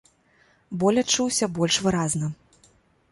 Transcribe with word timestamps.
Боль 0.83 1.01
адчуўся 1.01 1.49
больш 1.57 1.75
выразна. 1.89 2.31